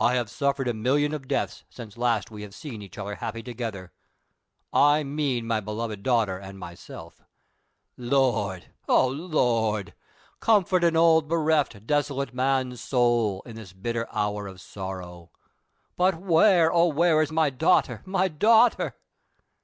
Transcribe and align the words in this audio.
I 0.00 0.14
have 0.16 0.28
suffered 0.28 0.66
a 0.66 0.74
million 0.74 1.14
of 1.14 1.28
deaths 1.28 1.62
since 1.70 1.96
last 1.96 2.28
we 2.28 2.42
have 2.42 2.56
seen 2.56 2.82
each 2.82 2.98
other 2.98 3.14
happy 3.14 3.40
together— 3.40 3.92
I 4.72 5.04
mean, 5.04 5.46
my 5.46 5.60
beloved 5.60 6.02
daughter 6.02 6.36
and 6.38 6.58
myself! 6.58 7.22
Lord! 7.96 8.72
O 8.88 9.06
Lord! 9.06 9.94
comfort 10.40 10.82
an 10.82 10.96
old 10.96 11.28
bereft, 11.28 11.86
desolate 11.86 12.34
man's 12.34 12.80
soul, 12.80 13.42
in 13.46 13.54
this 13.54 13.72
bitter 13.72 14.08
hour 14.10 14.48
of 14.48 14.60
sorrow! 14.60 15.30
But, 15.96 16.16
where, 16.16 16.72
O 16.72 16.88
where 16.88 17.22
is 17.22 17.30
mv 17.30 17.56
dancrhter. 17.56 18.04
my 18.04 18.28
dausrhter 18.28 18.94